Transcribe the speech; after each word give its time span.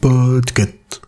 Podcast. 0.00 1.00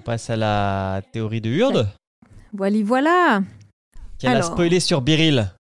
On 0.00 0.02
passe 0.02 0.30
à 0.30 0.36
la 0.36 1.02
théorie 1.12 1.42
de 1.42 1.50
Hurde, 1.50 1.86
Voilà, 2.54 2.78
voilà. 2.82 3.42
qui 4.16 4.26
a 4.26 4.40
spoilé 4.40 4.80
sur 4.80 5.02
Beryl. 5.02 5.52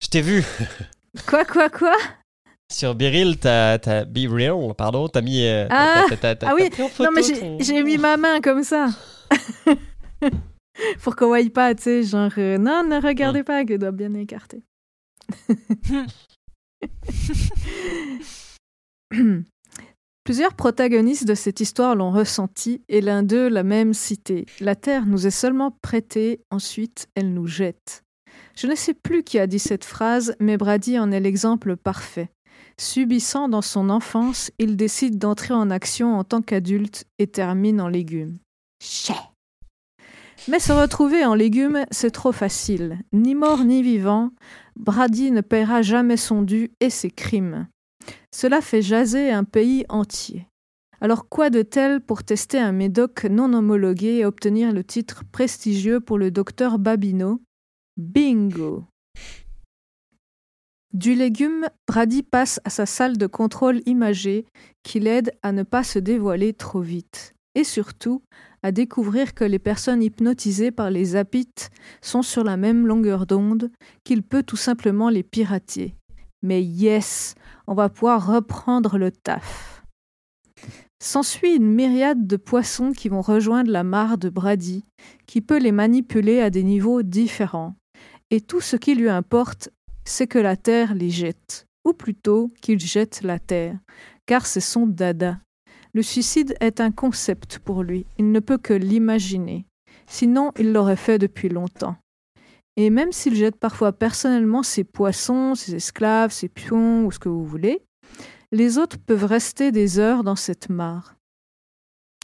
Je 0.00 0.06
t'ai 0.06 0.20
vu. 0.22 0.44
Quoi, 1.26 1.44
quoi, 1.44 1.68
quoi? 1.68 1.96
Sur 2.72 2.94
Beryl, 2.94 3.36
t'as, 3.38 3.76
t'as 3.80 4.04
Be 4.04 4.28
Real, 4.30 4.72
pardon, 4.76 5.08
t'as 5.08 5.20
mis. 5.20 5.42
euh, 5.44 5.66
Ah. 5.70 6.04
t'as- 6.20 6.36
Ah 6.42 6.54
oui. 6.54 6.70
t'as 6.70 6.88
pris 6.88 7.00
en 7.00 7.04
Non, 7.06 7.10
mais 7.12 7.24
j'ai 7.24 7.40
ton- 7.40 7.58
j'ai 7.58 7.82
mis 7.82 7.98
ma 7.98 8.16
main 8.16 8.40
comme 8.40 8.62
ça. 8.62 8.86
Pour 11.02 11.16
qu'on 11.16 11.26
voie 11.26 11.40
pas, 11.52 11.74
tu 11.74 11.82
sais, 11.82 12.02
genre, 12.04 12.30
euh, 12.38 12.56
non, 12.56 12.84
ne 12.88 13.02
regardez 13.04 13.42
pas, 13.42 13.64
que 13.64 13.74
doit 13.76 13.90
bien 13.90 14.14
écarter. 14.14 14.62
Plusieurs 20.28 20.52
protagonistes 20.52 21.26
de 21.26 21.34
cette 21.34 21.60
histoire 21.60 21.96
l'ont 21.96 22.10
ressenti 22.10 22.82
et 22.90 23.00
l'un 23.00 23.22
d'eux 23.22 23.48
l'a 23.48 23.62
même 23.62 23.94
cité. 23.94 24.44
La 24.60 24.74
terre 24.74 25.06
nous 25.06 25.26
est 25.26 25.30
seulement 25.30 25.70
prêtée, 25.80 26.42
ensuite 26.50 27.08
elle 27.14 27.32
nous 27.32 27.46
jette. 27.46 28.04
Je 28.54 28.66
ne 28.66 28.74
sais 28.74 28.92
plus 28.92 29.22
qui 29.22 29.38
a 29.38 29.46
dit 29.46 29.58
cette 29.58 29.86
phrase, 29.86 30.36
mais 30.38 30.58
Brady 30.58 30.98
en 30.98 31.12
est 31.12 31.20
l'exemple 31.20 31.78
parfait. 31.78 32.28
Subissant 32.78 33.48
dans 33.48 33.62
son 33.62 33.88
enfance, 33.88 34.50
il 34.58 34.76
décide 34.76 35.16
d'entrer 35.16 35.54
en 35.54 35.70
action 35.70 36.18
en 36.18 36.24
tant 36.24 36.42
qu'adulte 36.42 37.06
et 37.18 37.26
termine 37.26 37.80
en 37.80 37.88
légumes. 37.88 38.36
Mais 40.46 40.60
se 40.60 40.72
retrouver 40.72 41.24
en 41.24 41.32
légumes, 41.32 41.86
c'est 41.90 42.10
trop 42.10 42.32
facile. 42.32 42.98
Ni 43.14 43.34
mort 43.34 43.64
ni 43.64 43.82
vivant, 43.82 44.32
Brady 44.76 45.30
ne 45.30 45.40
paiera 45.40 45.80
jamais 45.80 46.18
son 46.18 46.42
dû 46.42 46.70
et 46.80 46.90
ses 46.90 47.10
crimes. 47.10 47.66
Cela 48.32 48.60
fait 48.60 48.82
jaser 48.82 49.30
un 49.30 49.44
pays 49.44 49.84
entier. 49.88 50.46
Alors 51.00 51.28
quoi 51.28 51.48
de 51.50 51.62
tel 51.62 52.00
pour 52.00 52.24
tester 52.24 52.58
un 52.58 52.72
médoc 52.72 53.24
non 53.24 53.52
homologué 53.52 54.18
et 54.18 54.24
obtenir 54.24 54.72
le 54.72 54.82
titre 54.82 55.22
prestigieux 55.30 56.00
pour 56.00 56.18
le 56.18 56.30
docteur 56.30 56.78
Babineau 56.78 57.40
Bingo 57.96 58.84
Du 60.92 61.14
légume, 61.14 61.66
Brady 61.86 62.24
passe 62.24 62.60
à 62.64 62.70
sa 62.70 62.84
salle 62.84 63.16
de 63.16 63.26
contrôle 63.26 63.80
imagée 63.86 64.44
qui 64.82 64.98
l'aide 64.98 65.32
à 65.42 65.52
ne 65.52 65.62
pas 65.62 65.84
se 65.84 66.00
dévoiler 66.00 66.52
trop 66.52 66.80
vite. 66.80 67.34
Et 67.54 67.64
surtout, 67.64 68.22
à 68.62 68.72
découvrir 68.72 69.34
que 69.34 69.44
les 69.44 69.58
personnes 69.58 70.02
hypnotisées 70.02 70.70
par 70.70 70.90
les 70.90 71.16
apites 71.16 71.70
sont 72.02 72.22
sur 72.22 72.42
la 72.42 72.56
même 72.56 72.86
longueur 72.86 73.26
d'onde, 73.26 73.70
qu'il 74.04 74.22
peut 74.22 74.42
tout 74.42 74.56
simplement 74.56 75.10
les 75.10 75.22
pirater. 75.22 75.94
Mais 76.42 76.62
yes, 76.62 77.34
on 77.68 77.74
va 77.74 77.90
pouvoir 77.90 78.26
reprendre 78.26 78.96
le 78.96 79.12
taf. 79.12 79.84
S'ensuit 81.00 81.54
une 81.54 81.70
myriade 81.70 82.26
de 82.26 82.36
poissons 82.36 82.92
qui 82.92 83.10
vont 83.10 83.20
rejoindre 83.20 83.70
la 83.70 83.84
mare 83.84 84.16
de 84.16 84.30
Brady, 84.30 84.86
qui 85.26 85.42
peut 85.42 85.58
les 85.58 85.70
manipuler 85.70 86.40
à 86.40 86.48
des 86.48 86.64
niveaux 86.64 87.02
différents. 87.02 87.74
Et 88.30 88.40
tout 88.40 88.62
ce 88.62 88.76
qui 88.76 88.94
lui 88.94 89.10
importe, 89.10 89.68
c'est 90.04 90.26
que 90.26 90.38
la 90.38 90.56
terre 90.56 90.94
les 90.94 91.10
jette, 91.10 91.66
ou 91.84 91.92
plutôt 91.92 92.50
qu'il 92.62 92.80
jette 92.80 93.20
la 93.22 93.38
terre, 93.38 93.78
car 94.24 94.46
c'est 94.46 94.60
son 94.60 94.86
dada. 94.86 95.38
Le 95.92 96.02
suicide 96.02 96.56
est 96.60 96.80
un 96.80 96.90
concept 96.90 97.58
pour 97.58 97.82
lui, 97.82 98.06
il 98.18 98.32
ne 98.32 98.40
peut 98.40 98.58
que 98.58 98.74
l'imaginer. 98.74 99.66
Sinon, 100.06 100.52
il 100.58 100.72
l'aurait 100.72 100.96
fait 100.96 101.18
depuis 101.18 101.50
longtemps. 101.50 101.96
Et 102.80 102.90
même 102.90 103.10
s'il 103.10 103.34
jette 103.34 103.56
parfois 103.56 103.92
personnellement 103.92 104.62
ses 104.62 104.84
poissons, 104.84 105.56
ses 105.56 105.74
esclaves, 105.74 106.30
ses 106.30 106.48
pions 106.48 107.06
ou 107.06 107.10
ce 107.10 107.18
que 107.18 107.28
vous 107.28 107.44
voulez, 107.44 107.82
les 108.52 108.78
autres 108.78 108.98
peuvent 108.98 109.24
rester 109.24 109.72
des 109.72 109.98
heures 109.98 110.22
dans 110.22 110.36
cette 110.36 110.68
mare. 110.68 111.16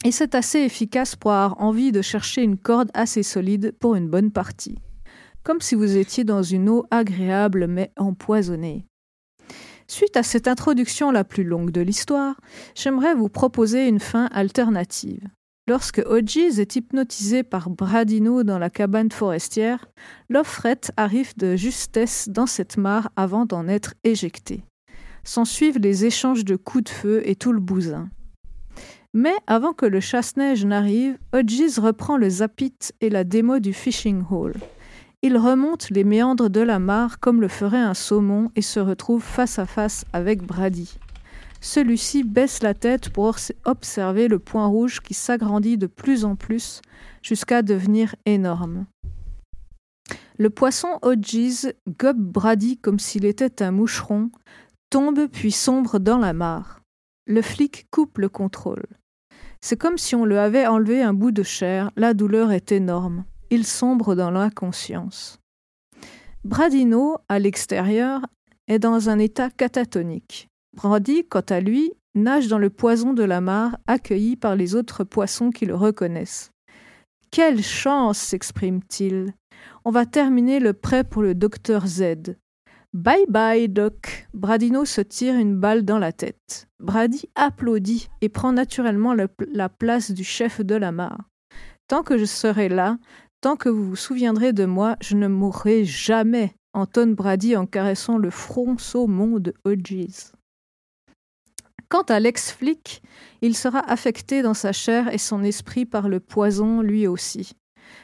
Et 0.05 0.13
c'est 0.13 0.37
assez 0.37 0.61
efficace 0.61 1.17
pour 1.17 1.33
avoir 1.33 1.61
envie 1.61 1.91
de 1.91 2.03
chercher 2.03 2.43
une 2.43 2.57
corde 2.57 2.93
assez 2.95 3.25
solide 3.25 3.75
pour 3.81 3.97
une 3.97 4.09
bonne 4.09 4.31
partie. 4.31 4.79
Comme 5.43 5.61
si 5.61 5.75
vous 5.75 5.97
étiez 5.97 6.23
dans 6.23 6.45
une 6.45 6.69
eau 6.69 6.85
agréable 6.93 7.67
mais 7.67 7.91
empoisonnée. 7.97 8.87
Suite 9.89 10.17
à 10.17 10.23
cette 10.23 10.47
introduction 10.47 11.11
la 11.11 11.25
plus 11.25 11.43
longue 11.43 11.73
de 11.73 11.81
l'histoire, 11.81 12.41
j'aimerais 12.77 13.17
vous 13.17 13.29
proposer 13.29 13.89
une 13.89 13.99
fin 13.99 14.27
alternative. 14.27 15.27
Lorsque 15.67 16.03
Hodges 16.05 16.59
est 16.59 16.77
hypnotisé 16.77 17.43
par 17.43 17.71
Bradino 17.71 18.43
dans 18.43 18.59
la 18.59 18.69
cabane 18.69 19.11
forestière, 19.11 19.87
l'offrette 20.29 20.93
arrive 20.99 21.35
de 21.39 21.57
justesse 21.57 22.29
dans 22.29 22.45
cette 22.45 22.77
mare 22.77 23.11
avant 23.17 23.47
d'en 23.47 23.67
être 23.67 23.95
éjecté. 24.05 24.63
S'ensuivent 25.23 25.79
les 25.79 26.05
échanges 26.05 26.45
de 26.45 26.57
coups 26.57 26.85
de 26.85 26.89
feu 26.91 27.23
et 27.25 27.35
tout 27.35 27.53
le 27.53 27.61
bousin. 27.61 28.11
Mais 29.15 29.33
avant 29.47 29.73
que 29.73 29.87
le 29.87 30.01
chasse-neige 30.01 30.67
n'arrive, 30.67 31.17
Hodges 31.33 31.79
reprend 31.79 32.19
le 32.19 32.29
zapit 32.29 32.77
et 33.01 33.09
la 33.09 33.25
démo 33.25 33.59
du 33.59 33.73
fishing 33.73 34.23
hole. 34.31 34.57
Il 35.23 35.39
remonte 35.39 35.89
les 35.89 36.05
méandres 36.05 36.51
de 36.51 36.61
la 36.61 36.79
mare 36.79 37.21
comme 37.21 37.41
le 37.41 37.49
ferait 37.49 37.79
un 37.79 37.95
saumon 37.95 38.51
et 38.55 38.61
se 38.61 38.81
retrouve 38.81 39.23
face 39.23 39.59
à 39.59 39.65
face 39.65 40.05
avec 40.13 40.43
Brady. 40.43 40.99
Celui-ci 41.65 42.25
baisse 42.25 42.63
la 42.63 42.75
tête 42.75 43.09
pour 43.09 43.35
observer 43.65 44.29
le 44.29 44.39
point 44.39 44.67
rouge 44.67 45.01
qui 45.01 45.15
s'agrandit 45.15 45.79
de 45.79 45.87
plus 45.87 46.27
en 46.27 46.37
plus 46.37 46.83
jusqu'à 47.23 47.63
devenir 47.63 48.15
énorme. 48.27 48.85
Le 50.37 50.51
poisson 50.51 50.99
Hodges 51.01 51.73
gobe 51.89 52.21
Brady 52.21 52.77
comme 52.77 52.99
s'il 52.99 53.25
était 53.25 53.63
un 53.63 53.71
moucheron, 53.71 54.31
tombe 54.91 55.27
puis 55.27 55.53
sombre 55.53 55.99
dans 55.99 56.19
la 56.19 56.35
mare. 56.35 56.83
Le 57.27 57.41
flic 57.41 57.87
coupe 57.91 58.19
le 58.19 58.29
contrôle. 58.29 58.85
C'est 59.63 59.79
comme 59.79 59.97
si 59.97 60.15
on 60.15 60.27
lui 60.27 60.37
avait 60.37 60.67
enlevé 60.67 61.01
un 61.01 61.15
bout 61.15 61.33
de 61.33 61.43
chair, 61.43 61.91
la 61.97 62.13
douleur 62.13 62.53
est 62.53 62.73
énorme. 62.73 63.25
Il 63.49 63.65
sombre 63.65 64.15
dans 64.15 64.31
l'inconscience. 64.31 65.39
Bradino, 66.45 67.17
à 67.31 67.39
l'extérieur, 67.39 68.21
est 68.69 68.79
dans 68.79 69.09
un 69.09 69.19
état 69.19 69.49
catatonique. 69.49 70.51
Brady, 70.75 71.25
quant 71.29 71.45
à 71.49 71.61
lui, 71.61 71.93
nage 72.15 72.49
dans 72.49 72.59
le 72.59 72.71
poison 72.71 73.13
de 73.13 73.23
la 73.23 73.41
mare, 73.41 73.79
accueilli 73.87 74.37
par 74.37 74.57
les 74.57 74.75
autres 74.75 75.05
poissons 75.05 75.51
qui 75.51 75.67
le 75.67 75.75
reconnaissent. 75.75 76.51
Quelle 77.31 77.63
chance 77.63 78.19
s'exprime-t-il. 78.19 79.33
On 79.85 79.91
va 79.91 80.05
terminer 80.07 80.61
le 80.61 80.73
prêt 80.73 81.05
pour 81.05 81.23
le 81.23 81.35
docteur 81.35 81.87
Z. 81.87 82.37
Bye 82.93 83.25
bye, 83.29 83.69
Doc. 83.69 84.29
Bradino 84.35 84.85
se 84.85 85.01
tire 85.01 85.35
une 85.35 85.57
balle 85.57 85.85
dans 85.85 85.99
la 85.99 86.13
tête. 86.13 86.69
Brady 86.81 87.29
applaudit 87.35 88.09
et 88.21 88.29
prend 88.29 88.53
naturellement 88.53 89.15
le- 89.15 89.29
la 89.53 89.69
place 89.69 90.11
du 90.13 90.23
chef 90.23 90.61
de 90.61 90.75
la 90.77 90.93
mare. 90.93 91.29
Tant 91.89 92.03
que 92.03 92.19
je 92.19 92.25
serai 92.25 92.69
là, 92.69 92.99
tant 93.41 93.57
que 93.57 93.69
vous 93.69 93.85
vous 93.85 93.97
souviendrez 93.97 94.53
de 94.53 94.65
moi, 94.65 94.97
je 95.01 95.17
ne 95.17 95.27
mourrai 95.29 95.85
jamais, 95.85 96.55
entonne 96.73 97.15
Brady 97.15 97.57
en 97.57 97.67
caressant 97.67 98.17
le 98.17 98.31
front 98.31 98.79
saumon 98.79 99.39
de. 99.41 99.55
Quant 101.89 102.03
à 102.03 102.21
l'ex-flic, 102.21 103.03
il 103.43 103.57
sera 103.57 103.81
affecté 103.81 104.43
dans 104.43 104.55
sa 104.55 104.73
chair 104.73 105.13
et 105.13 105.19
son 105.19 105.43
esprit 105.43 105.87
par 105.87 106.09
le 106.09 106.21
poison 106.21 106.81
lui 106.81 107.07
aussi. 107.07 107.53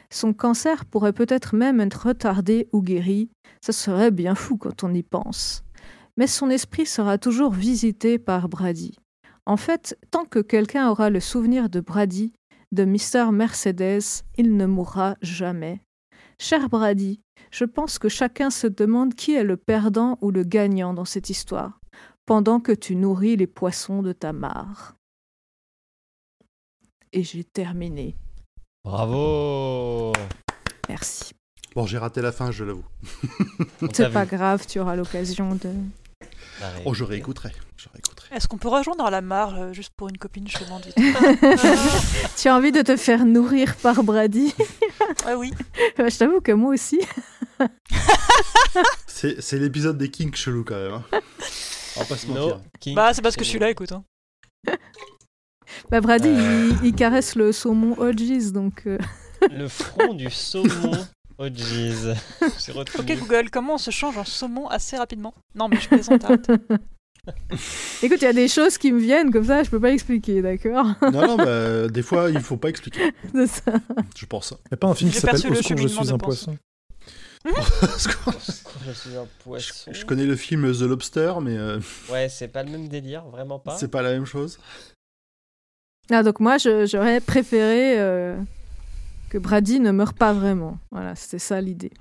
Son 0.09 0.33
cancer 0.33 0.85
pourrait 0.85 1.13
peut-être 1.13 1.55
même 1.55 1.79
être 1.81 2.07
retardé 2.07 2.67
ou 2.71 2.81
guéri, 2.81 3.29
ça 3.61 3.73
serait 3.73 4.11
bien 4.11 4.35
fou 4.35 4.57
quand 4.57 4.83
on 4.83 4.93
y 4.93 5.03
pense. 5.03 5.63
Mais 6.17 6.27
son 6.27 6.49
esprit 6.49 6.85
sera 6.85 7.17
toujours 7.17 7.51
visité 7.51 8.19
par 8.19 8.49
Brady. 8.49 8.93
En 9.45 9.57
fait, 9.57 9.97
tant 10.11 10.25
que 10.25 10.39
quelqu'un 10.39 10.89
aura 10.89 11.09
le 11.09 11.19
souvenir 11.19 11.69
de 11.69 11.79
Brady, 11.79 12.33
de 12.71 12.85
Mr. 12.85 13.31
Mercedes, 13.31 14.23
il 14.37 14.55
ne 14.55 14.65
mourra 14.65 15.15
jamais. 15.21 15.81
Cher 16.41 16.69
Brady, 16.69 17.21
je 17.51 17.65
pense 17.65 17.99
que 17.99 18.09
chacun 18.09 18.49
se 18.49 18.65
demande 18.65 19.13
qui 19.13 19.35
est 19.35 19.43
le 19.43 19.57
perdant 19.57 20.17
ou 20.21 20.31
le 20.31 20.43
gagnant 20.43 20.91
dans 20.91 21.05
cette 21.05 21.29
histoire, 21.29 21.79
pendant 22.25 22.59
que 22.59 22.71
tu 22.71 22.95
nourris 22.95 23.37
les 23.37 23.45
poissons 23.45 24.01
de 24.01 24.11
ta 24.11 24.33
mare. 24.33 24.95
Et 27.13 27.23
j'ai 27.23 27.43
terminé. 27.43 28.15
Bravo 28.83 30.13
Merci. 30.89 31.35
Bon, 31.75 31.85
j'ai 31.85 31.99
raté 31.99 32.23
la 32.23 32.31
fin, 32.31 32.49
je 32.49 32.63
l'avoue. 32.63 32.87
C'est 33.93 34.07
vu. 34.07 34.11
pas 34.11 34.25
grave, 34.25 34.65
tu 34.65 34.79
auras 34.79 34.95
l'occasion 34.95 35.53
de. 35.53 35.71
Oh, 36.85 36.95
je 36.95 37.03
réécouterai. 37.03 37.51
Je 37.77 37.87
réécouterai. 37.89 38.35
Est-ce 38.35 38.47
qu'on 38.47 38.57
peut 38.57 38.67
rejoindre 38.67 39.07
la 39.11 39.21
mare 39.21 39.55
euh, 39.59 39.73
juste 39.73 39.91
pour 39.95 40.09
une 40.09 40.17
copine 40.17 40.47
Je 40.47 40.57
demande 40.63 40.83
vite. 40.85 40.95
Tu 42.37 42.47
as 42.47 42.55
envie 42.55 42.71
de 42.71 42.81
te 42.81 42.97
faire 42.97 43.25
nourrir 43.25 43.75
par 43.77 44.03
Brady? 44.03 44.55
ah 45.25 45.37
oui. 45.37 45.51
Bah, 45.97 46.09
Je 46.09 46.17
t'avoue 46.17 46.41
que 46.41 46.51
moi 46.51 46.73
aussi. 46.73 46.99
C'est 49.07 49.39
c'est 49.41 49.59
l'épisode 49.59 49.97
des 49.97 50.09
Kings 50.09 50.33
chelou 50.33 50.63
quand 50.63 50.75
même. 50.75 50.93
hein. 50.93 51.03
On 51.95 51.99
va 51.99 52.05
pas 52.05 52.17
se 52.17 52.25
mentir. 52.27 52.57
No 52.57 52.61
King 52.79 52.95
Bah 52.95 53.13
c'est 53.13 53.21
parce 53.21 53.35
que 53.35 53.43
je 53.43 53.49
suis 53.49 53.59
là, 53.59 53.69
écoute. 53.69 53.91
hein. 53.91 54.03
Bah, 55.89 56.01
Brady, 56.01 56.27
Euh. 56.29 56.71
il, 56.81 56.87
il 56.87 56.95
caresse 56.95 57.35
le 57.35 57.51
saumon 57.51 57.95
OG's, 57.97 58.51
donc... 58.51 58.83
euh, 58.87 58.97
Le 59.51 59.67
front 59.67 60.13
du 60.13 60.29
saumon. 60.29 60.91
Oh 61.37 61.43
retenu. 61.43 62.99
Ok 62.99 63.19
Google, 63.19 63.49
comment 63.49 63.75
on 63.75 63.77
se 63.79 63.89
change 63.91 64.17
en 64.17 64.25
saumon 64.25 64.67
assez 64.67 64.97
rapidement? 64.97 65.33
Non 65.55 65.67
mais 65.69 65.79
je 65.79 65.87
plaisante. 65.87 66.23
arrête. 66.25 66.51
Écoute, 68.03 68.17
il 68.21 68.23
y 68.23 68.27
a 68.27 68.33
des 68.33 68.47
choses 68.47 68.77
qui 68.77 68.91
me 68.91 68.99
viennent 68.99 69.31
comme 69.31 69.45
ça, 69.45 69.61
je 69.63 69.69
peux 69.69 69.79
pas 69.79 69.91
expliquer, 69.91 70.41
d'accord 70.41 70.87
Non, 71.11 71.27
non, 71.27 71.37
bah, 71.37 71.87
des 71.87 72.01
fois, 72.01 72.29
il 72.31 72.39
faut 72.41 72.57
pas 72.57 72.69
expliquer, 72.69 73.13
C'est 73.33 73.47
ça. 73.47 73.73
je 74.17 74.25
pense. 74.25 74.51
Il 74.65 74.69
n'y 74.71 74.73
a 74.73 74.77
pas 74.77 74.87
un 74.87 74.95
film 74.95 75.11
qui 75.11 75.17
s'appelle 75.19 75.35
Au 75.51 75.55
secours, 75.55 75.77
je 75.77 75.87
suis 75.87 76.11
un 76.11 76.17
poisson. 76.17 76.57
Je 77.45 78.91
suis 78.91 79.15
un 79.17 79.27
poisson. 79.43 79.91
Je 79.93 80.05
connais 80.05 80.25
le 80.25 80.35
film 80.35 80.71
The 80.71 80.81
Lobster, 80.81 81.33
mais 81.41 81.57
euh, 81.57 81.79
Ouais, 82.11 82.29
c'est 82.29 82.47
pas 82.47 82.63
le 82.63 82.71
même 82.71 82.87
délire, 82.87 83.25
vraiment 83.27 83.59
pas. 83.59 83.77
c'est 83.77 83.87
pas 83.87 84.01
la 84.01 84.11
même 84.11 84.25
chose. 84.25 84.59
Ah, 86.11 86.23
donc 86.23 86.39
moi, 86.39 86.57
je- 86.57 86.85
j'aurais 86.85 87.19
préféré 87.21 87.99
euh, 87.99 88.35
que 89.29 89.37
Brady 89.37 89.79
ne 89.79 89.91
meure 89.91 90.13
pas 90.13 90.33
vraiment. 90.33 90.77
Voilà, 90.91 91.15
c'était 91.15 91.39
ça 91.39 91.61
l'idée. 91.61 91.91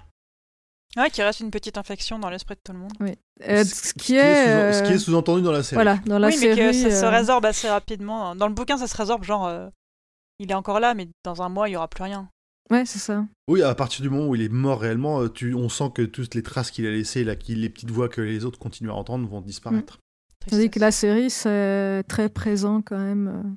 Ouais, 0.96 1.08
qu'il 1.10 1.22
reste 1.22 1.40
une 1.40 1.50
petite 1.52 1.78
infection 1.78 2.19
dans 2.19 2.31
l'esprit 2.31 2.56
de 2.56 2.60
tout 2.64 2.72
le 2.72 2.78
monde. 2.81 2.92
Euh, 3.00 3.64
ce 3.64 3.92
qui 3.94 4.16
est... 4.16 4.72
sous- 4.72 4.78
ce 4.78 4.82
qui 4.82 4.92
euh, 4.92 4.94
est 4.96 4.98
sous-entendu 4.98 5.42
dans 5.42 5.52
la 5.52 5.62
série. 5.62 5.76
Voilà, 5.76 5.96
dans 6.06 6.19
la 6.19 6.28
oui, 6.28 6.37
mais 6.40 6.56
que 6.56 6.72
ça 6.72 6.90
se 6.90 7.04
euh, 7.04 7.10
résorbe 7.10 7.44
assez 7.46 7.69
rapidement. 7.69 8.34
Dans 8.34 8.48
le 8.48 8.54
bouquin, 8.54 8.76
ça 8.76 8.87
se 8.88 8.96
résorbe 8.96 9.22
genre. 9.25 9.46
euh, 9.46 9.69
il 10.40 10.50
est 10.50 10.54
encore 10.54 10.81
là, 10.81 10.94
mais 10.94 11.08
dans 11.22 11.42
un 11.42 11.48
mois, 11.48 11.69
il 11.69 11.72
y 11.72 11.76
aura 11.76 11.87
plus 11.88 12.02
rien. 12.02 12.28
Ouais, 12.70 12.84
c'est 12.87 12.98
ça. 12.98 13.25
Oui, 13.48 13.62
à 13.62 13.75
partir 13.75 14.02
du 14.02 14.10
moment 14.10 14.26
où 14.28 14.34
il 14.34 14.42
est 14.42 14.48
mort 14.48 14.81
réellement, 14.81 15.20
euh, 15.22 15.28
tu, 15.28 15.54
on 15.54 15.69
sent 15.69 15.90
que 15.94 16.02
toutes 16.02 16.34
les 16.34 16.42
traces 16.42 16.70
qu'il 16.70 16.87
a 16.87 16.90
laissées, 16.90 17.25
là, 17.25 17.37
qui- 17.37 17.54
les 17.54 17.69
petites 17.69 17.90
voix 17.90 18.08
que 18.08 18.20
les 18.20 18.44
autres 18.44 18.58
continuent 18.58 18.90
à 18.90 18.94
entendre, 18.94 19.28
vont 19.28 19.40
disparaître. 19.40 19.98
Tandis 20.48 20.70
que 20.70 20.78
la 20.81 20.90
série, 20.90 21.31
c'est 21.31 22.02
très 22.08 22.28
présent 22.31 22.81
quand 22.82 22.98
même. 22.98 23.56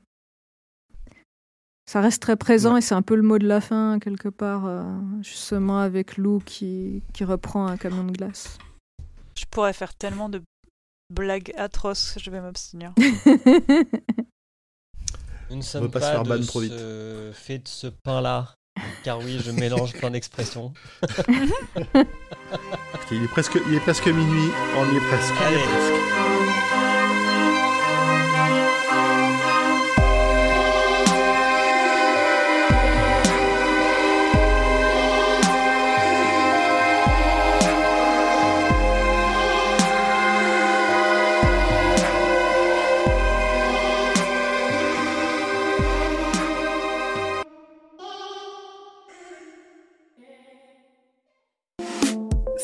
Ça 1.93 2.01
reste 2.01 2.23
très 2.23 2.35
présent 2.35 2.73
Ouais. 2.73 2.79
et 2.79 2.81
c'est 2.81 2.95
un 2.95 3.03
peu 3.03 3.13
le 3.13 3.21
mot 3.21 3.37
de 3.37 3.45
la 3.45 3.61
fin, 3.61 3.99
quelque 3.99 4.27
part, 4.27 4.65
euh, 4.65 4.81
justement 5.21 5.77
avec 5.77 6.17
Lou 6.17 6.41
qui, 6.43 7.03
qui 7.13 7.23
reprend 7.23 7.67
un 7.67 7.77
camion 7.77 8.03
de 8.03 8.11
glace. 8.11 8.57
Je 9.37 9.45
pourrais 9.45 9.73
faire 9.73 9.93
tellement 9.93 10.27
de 10.27 10.41
blagues 11.11 11.53
atroces, 11.55 12.17
je 12.19 12.31
vais 12.31 12.41
m'abstenir. 12.41 12.93
Nous 15.51 15.57
ne 15.57 15.61
sommes 15.61 15.91
pas 15.91 15.99
pas, 15.99 16.07
se 16.07 16.11
faire 16.13 16.23
de 16.23 16.29
ban 16.29 16.43
trop 16.43 16.61
vite. 16.61 16.71
ce... 16.71 17.29
fait 17.31 17.59
de 17.59 17.67
ce 17.67 17.85
pain-là. 17.85 18.55
Car 19.03 19.19
oui, 19.19 19.39
je 19.45 19.51
mélange 19.51 19.93
plein 19.93 20.09
d'expressions. 20.09 20.73
Il, 23.11 23.21
est 23.21 23.27
presque, 23.27 23.59
il 23.67 23.75
est 23.75 23.79
presque 23.79 24.07
minuit, 24.07 24.49
on 24.75 24.91
y 24.91 24.97
est 24.97 25.07
presque. 25.07 25.33
Allez. 25.45 26.02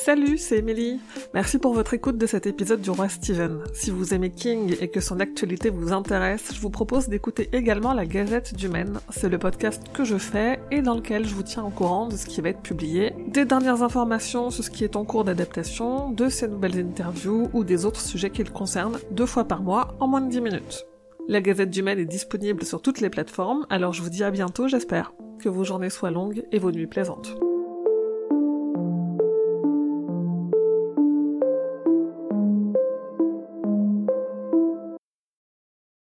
Salut, 0.09 0.39
c'est 0.39 0.57
Emily. 0.57 0.99
Merci 1.35 1.59
pour 1.59 1.75
votre 1.75 1.93
écoute 1.93 2.17
de 2.17 2.25
cet 2.25 2.47
épisode 2.47 2.81
du 2.81 2.89
Roi 2.89 3.09
Steven. 3.09 3.59
Si 3.75 3.91
vous 3.91 4.15
aimez 4.15 4.31
King 4.31 4.75
et 4.81 4.87
que 4.87 5.01
son 5.01 5.19
actualité 5.19 5.69
vous 5.69 5.93
intéresse, 5.93 6.51
je 6.51 6.59
vous 6.59 6.71
propose 6.71 7.09
d'écouter 7.09 7.47
également 7.53 7.93
la 7.93 8.07
Gazette 8.07 8.55
du 8.55 8.69
Maine. 8.69 9.01
C'est 9.11 9.29
le 9.29 9.37
podcast 9.37 9.83
que 9.93 10.03
je 10.03 10.17
fais 10.17 10.59
et 10.71 10.81
dans 10.81 10.95
lequel 10.95 11.27
je 11.27 11.35
vous 11.35 11.43
tiens 11.43 11.63
au 11.63 11.69
courant 11.69 12.07
de 12.07 12.17
ce 12.17 12.25
qui 12.25 12.41
va 12.41 12.49
être 12.49 12.63
publié, 12.63 13.13
des 13.27 13.45
dernières 13.45 13.83
informations 13.83 14.49
sur 14.49 14.63
ce 14.63 14.71
qui 14.71 14.83
est 14.83 14.95
en 14.95 15.05
cours 15.05 15.25
d'adaptation, 15.25 16.09
de 16.09 16.27
ses 16.27 16.47
nouvelles 16.47 16.79
interviews 16.79 17.47
ou 17.53 17.63
des 17.63 17.85
autres 17.85 18.01
sujets 18.01 18.31
qui 18.31 18.43
le 18.43 18.49
concernent 18.49 18.97
deux 19.11 19.27
fois 19.27 19.43
par 19.43 19.61
mois 19.61 19.95
en 19.99 20.07
moins 20.07 20.21
de 20.21 20.31
10 20.31 20.41
minutes. 20.41 20.87
La 21.27 21.39
Gazette 21.39 21.69
du 21.69 21.83
Maine 21.83 21.99
est 21.99 22.05
disponible 22.05 22.63
sur 22.63 22.81
toutes 22.81 22.99
les 22.99 23.11
plateformes, 23.11 23.67
alors 23.69 23.93
je 23.93 24.01
vous 24.01 24.09
dis 24.09 24.23
à 24.23 24.31
bientôt 24.31 24.67
j'espère. 24.67 25.13
Que 25.39 25.49
vos 25.49 25.63
journées 25.63 25.91
soient 25.91 26.09
longues 26.09 26.45
et 26.51 26.57
vos 26.57 26.71
nuits 26.71 26.87
plaisantes. 26.87 27.37